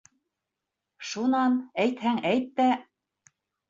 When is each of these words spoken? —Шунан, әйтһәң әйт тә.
—Шунан, 1.11 1.61
әйтһәң 1.87 2.21
әйт 2.35 2.53
тә. 2.61 2.71